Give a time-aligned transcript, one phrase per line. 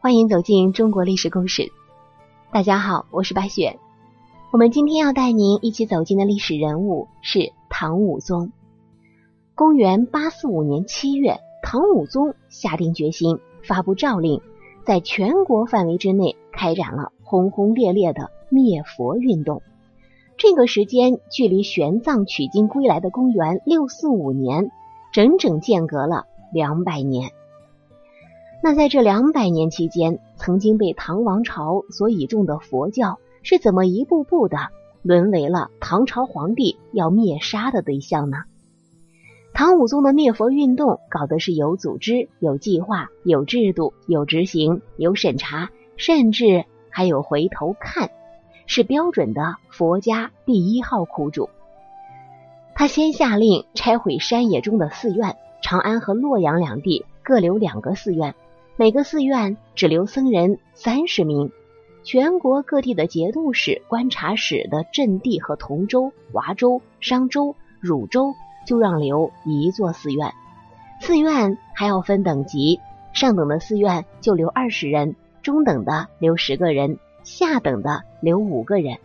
[0.00, 1.72] 欢迎走进中国历史故事。
[2.52, 3.80] 大家好，我是白雪。
[4.52, 8.52] 我们今天要带您一起走进的历史人物是唐武宗。
[9.56, 14.40] 公元八四五年七月，唐武宗下定决心，发布诏令，
[14.86, 19.62] 在全国范围之内开展了轰轰烈烈的灭佛运动。
[20.36, 24.70] 这个时间距离玄奘取经归来的公元六四五年，
[25.12, 27.32] 整整间隔了两百年。
[28.68, 34.58] 那在这两百年期间，曾经被唐王朝所倚重的佛教，是怎么一步步的
[35.00, 38.42] 沦为了唐朝皇帝要灭杀的对象呢？
[39.54, 48.10] 唐武宗的灭佛运动搞的是有组织、有计划、有制度、有执行、有审查，甚至还有回头看。
[48.66, 51.48] 是标准的佛家第一号苦主。
[52.74, 58.34] 他先下令拆毁山野中的寺院，长安和洛阳两地各留两个寺院，
[58.80, 61.50] 每个寺院只留僧人三十名。
[62.04, 68.34] 全国各地的节度使、观察使的镇地和同州、华州、商州、汝州
[68.64, 70.32] 就让留一座寺院。
[71.00, 72.78] 寺院还要分等级，
[73.12, 77.00] 上等的寺院就留二十人，中等的留十个人。
[77.24, 78.98] 下等的留五个人，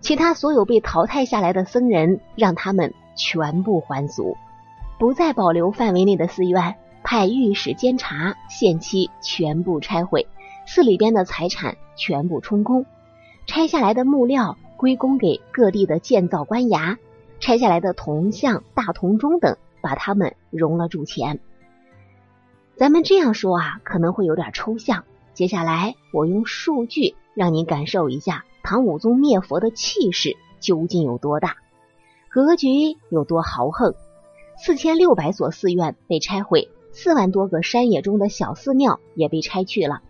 [0.00, 4.36] 其他所有被淘汰下来的僧人，让他们全部还俗，
[5.00, 6.76] 不再保留范围内的寺院，
[7.12, 10.26] 派御史监察，限期全部拆毁，
[10.66, 12.86] 寺里边的财产全部充公，
[13.46, 16.96] 拆下来的木料归公给各地的建造官衙，
[17.38, 21.40] 拆下来的铜像、大铜钟等，把它们熔了铸钱。
[22.76, 25.04] 咱们这样说啊，可能会有点抽象。
[25.34, 27.14] 接下来我用数据。
[27.34, 31.56] 让您感受一下唐武宗灭佛的气势究竟有多大，
[32.30, 33.94] 格局有多豪横。
[34.56, 40.02] 四千六百所寺院被拆毁，四万多个山野中的小寺庙也被拆去了，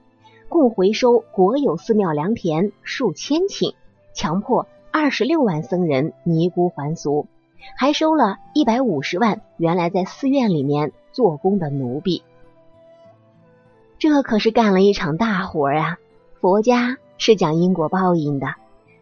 [0.49, 3.75] 共回收国有寺庙良田数千顷，
[4.13, 7.27] 强迫二十六万僧人尼姑还俗，
[7.79, 12.23] 还收了一百五十万原来在寺院里面做工的奴婢。
[13.99, 15.99] 这可是干了一场大活啊！
[16.41, 16.99] 佛家。
[17.25, 18.49] 是讲因果报应的，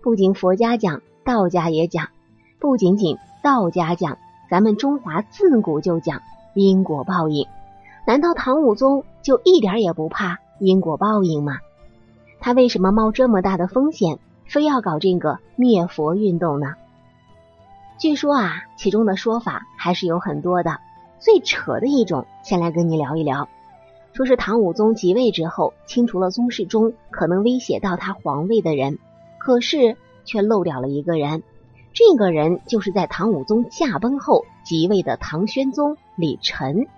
[0.02, 2.08] 不仅佛家讲，道家也讲。
[2.58, 4.18] 不仅仅道家讲，
[4.50, 6.20] 咱们中华自古就讲
[6.52, 7.46] 因果报应。
[8.10, 11.60] 难道唐武宗就一点也不怕因果报应吗？
[12.40, 16.74] 他为什么冒这么大的风险，非要搞这个灭佛运动呢？
[18.00, 20.80] 据说啊，其中的说法还是有很多的。
[21.20, 23.48] 最扯的一种，先来跟你聊一聊。
[24.12, 28.98] 说是唐武宗即位之后，清除了宗室中可能威胁到他皇位的人，
[29.38, 31.44] 可是却漏掉了一个人。
[31.92, 36.88] 这个人就是在唐武宗驾崩后即位的唐宣宗李忱。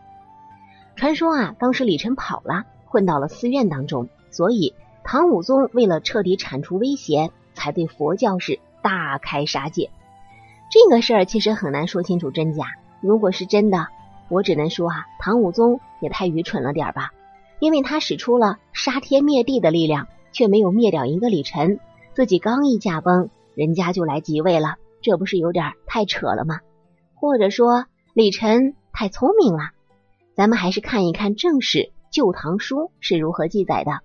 [0.96, 9.90] 传说啊，当时李忱跑了，混到了寺院当中，所以唐武宗为了彻底铲除威胁，才对佛教是大开杀戒。
[10.70, 12.66] 这个事儿其实很难说清楚真假。
[13.00, 13.88] 如果是真的，
[14.28, 17.10] 我只能说啊，唐武宗也太愚蠢了点吧，
[17.58, 21.80] 因为他使出了杀天灭地的力量，却没有灭掉一个李晨，
[22.14, 26.60] 自己刚一驾崩，人家就来即位了，这不是有点太扯了吗？
[27.14, 29.70] 或者说李晨太聪明了？
[30.42, 31.78] 咱们还是看一看正史
[32.10, 34.00] 《旧唐书》是如何记载的。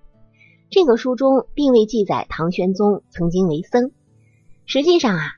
[0.69, 3.89] 这个书中并未记载唐玄宗曾经为僧。
[4.67, 5.31] 实际上啊，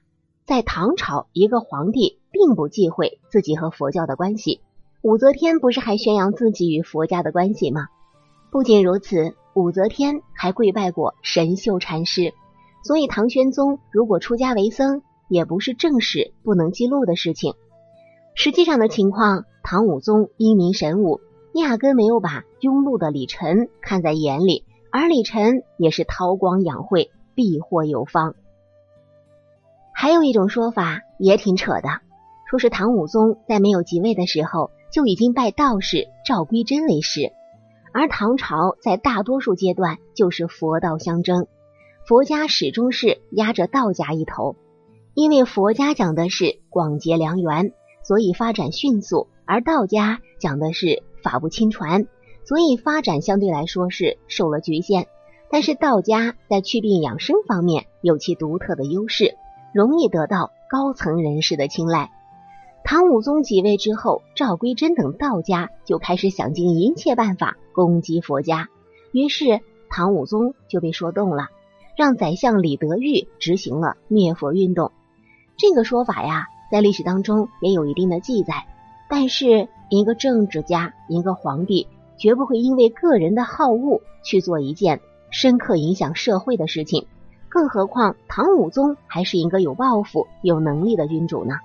[0.46, 4.60] 在唐朝，一个皇帝并不忌讳自己和佛教的关系。
[5.02, 7.88] 武则天不是还宣扬自己与佛家的关系吗？
[8.52, 12.34] 不仅如此，武则天还跪拜过神秀禅师。
[12.84, 17.54] 所以唐玄宗如果出家为僧，也不是正史不能记录的事情。
[18.36, 21.22] 实际上的情况，唐武宗英明神武，
[21.54, 28.34] 压根没有把庸碌的李晨看在眼里，而李晨也是韬光养晦，避祸有方。
[29.94, 32.02] 还有一种说法也挺扯的，
[32.50, 34.72] 说是唐武宗在没有即位的时候。
[34.92, 37.32] 就已经拜道士赵归真为师，
[37.94, 41.46] 而唐朝在大多数阶段就是佛道相争，
[42.08, 44.56] 佛家始终是压着道家一头，
[45.14, 52.06] 因为佛家讲的是广结良缘，所以发展迅速；而道家讲的是法不侵传，
[52.46, 55.08] 所以发展相对来说是受了局限。
[55.50, 59.34] 但是道家在祛病养生方面有其独特的优势，
[59.74, 62.12] 容易得到高层人士的青睐。
[62.84, 68.68] 唐武宗即位之后，赵归真等道家就开始想尽一切办法攻击佛家，
[69.12, 71.48] 于是唐武宗就被说动了，
[71.98, 74.92] 让宰相李德裕执行了灭佛运动。
[75.58, 78.68] 这个说法呀，在历史当中也有一定的记载。
[79.10, 85.02] 但是，一个政治家，一个皇帝，绝不会因为个人的好恶去做一件
[85.32, 87.08] 深刻影响社会的事情。
[87.50, 91.56] 更何况唐武宗还是一个有抱负、有能力的君主呢。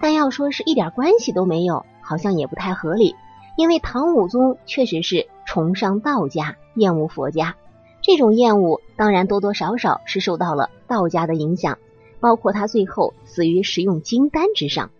[0.00, 3.16] 但要说是一点关系都没有，好像也不太合理。
[3.56, 7.56] 因为唐武宗确实是崇尚道家，厌恶佛家。
[8.02, 11.76] 这种厌恶当然多多少少是受到了道家的影响，
[12.20, 14.90] 包括他最后死于食用金丹之上。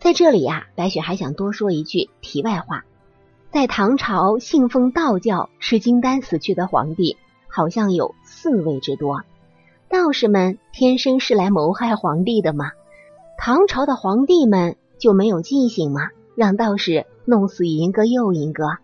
[0.00, 2.84] 在这里呀，白雪还想多说一句题外话：
[3.50, 7.16] 在唐朝信奉道教吃金丹死去的皇帝，
[7.48, 9.22] 好像有四位之多。
[9.88, 12.70] 道士们天生是来谋害皇帝的吗？
[13.36, 16.10] 唐朝的皇帝们就没有记性吗？
[16.36, 17.06] 让道士？
[17.24, 18.78] 弄死一个又一个，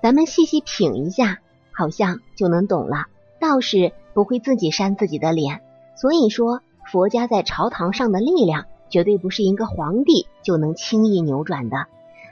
[0.00, 1.38] 咱们细细品一下，
[1.72, 3.06] 好像就能懂了。
[3.40, 5.60] 道士不会自己扇自己的脸，
[5.96, 6.60] 所以说
[6.92, 11.86] 佛家在朝堂上的力量，绝对不是一个皇帝就能轻易扭转的。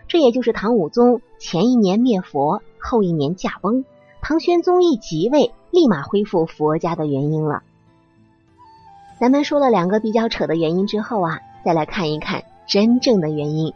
[0.06, 3.84] 这也就是唐武宗前一年灭佛，后一年驾崩，
[4.20, 7.62] 唐玄宗一即位，立马恢复佛家的原因了。
[9.18, 13.72] 咱们说了两个比较扯的原因之后啊，再来看一看真正的原因。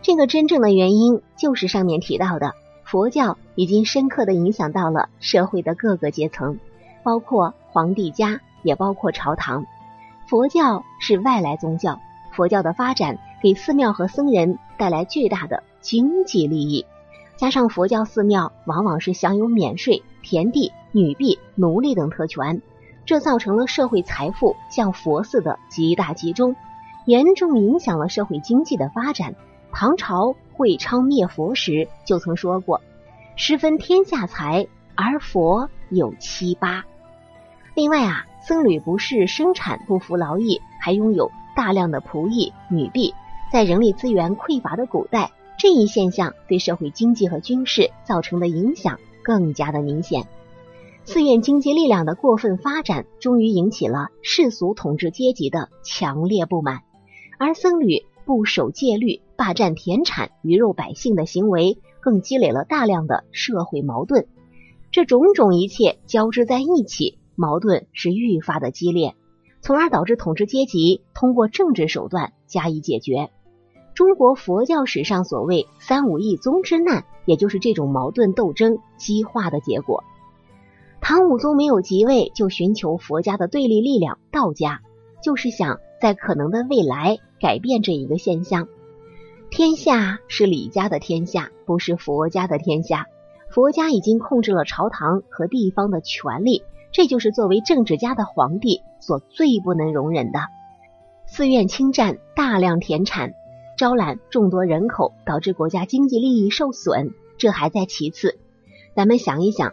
[0.00, 2.54] 这个真正的原因就是上面提到的，
[2.84, 6.58] 佛教已经深刻的影响到了社会的各个阶层，
[7.02, 9.66] 包括皇帝家，也包括朝堂。
[10.28, 12.00] 佛教是外来宗教，
[12.32, 16.86] 佛教的发展给寺庙和僧人带来巨大的经济利益，
[17.36, 22.62] 加上佛教寺庙往往是享有免税、田地、女婢、奴隶等特权，
[23.04, 26.54] 这造成了社会财富向佛寺的极大集中，
[27.04, 29.34] 严重影响了社会经济的发展。
[29.72, 32.80] 唐朝会昌灭佛时就曾说过
[33.34, 36.84] ：“十分天下财，而佛有七八。”
[37.74, 43.12] 另外啊，僧侣不是生产不服劳役，还拥有大量的仆役、女婢。
[43.52, 50.26] 在人力资源匮乏的古代，这一现象对社会经济和军事造成的影响更加的明显。
[51.04, 56.80] 寺院经济力量的过分发展，终于引起了世俗统治阶级的强烈不满，
[57.38, 58.06] 而僧侣。
[58.24, 64.28] 不守戒律、霸占田产、鱼肉百姓的行为，更积累了大量的社会矛盾。
[64.92, 69.16] 这种种一切交织在一起，矛盾是愈发的激烈，
[69.60, 73.28] 从而导致统治阶级通过政治手段加以解决。
[73.94, 80.02] 中国佛教史上所谓“三武一宗之难”，也就是这种矛盾斗争激化的结果。
[81.00, 84.80] 唐武宗没有即位，就寻求佛家的对立力量道家，
[85.22, 87.18] 就是想在可能的未来。
[87.40, 88.68] 改变这一个现象，
[89.50, 93.06] 天下是李家的天下，不是佛家的天下。
[93.50, 96.62] 佛家已经控制了朝堂和地方的权力，
[96.92, 100.38] 这就是作为政治家的皇帝所最不能容忍的。
[101.26, 103.34] 寺院侵占大量田产，
[103.82, 108.38] 招揽众多人口，导致国家经济利益受损，这还在其次。
[108.94, 109.72] 咱们想一想，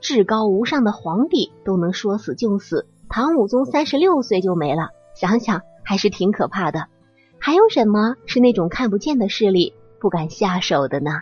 [0.00, 6.86] 至高无上的皇帝都能说死就死，唐武宗三十六岁就没了，想想还是挺可怕的。
[7.38, 11.20] 还有什么是那种看不见的势力不敢下手的呢？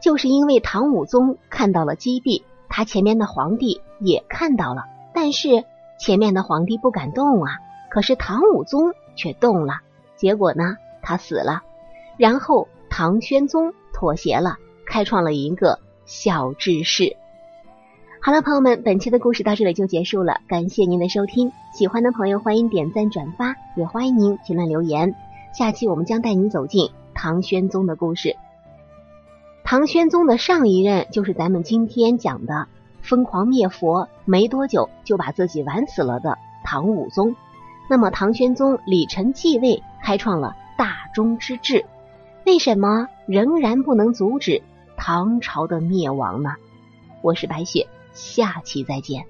[0.00, 5.64] 就是因为唐武宗看到了击毙，他前面的皇帝也看到了，但是
[5.98, 7.50] 前面的皇帝不敢动啊，
[7.90, 9.80] 可是唐武宗却动了，
[10.14, 10.76] 结果呢，
[11.08, 11.62] 他死了，
[12.18, 17.16] 然后唐宣宗妥协了，开创了一个小治世。
[18.20, 25.14] 好了，朋友们，本期的故事到这里就结束了，感谢您的收听，喜欢的朋友欢迎点赞转发，也欢迎您评论留言。
[25.54, 28.36] 下期我们将带您走进唐玄宗的故事。
[29.64, 32.66] 唐玄宗的上一任就是咱们今天讲的
[33.00, 37.34] 疯狂灭佛，没多久就把自己玩死了的唐武宗。
[37.88, 41.84] 那么唐玄宗李晨继位，开创了大中之治，
[42.46, 44.62] 为什么仍然不能阻止
[44.96, 46.54] 唐朝的灭亡呢？
[47.20, 49.26] 我是白雪，下期再见。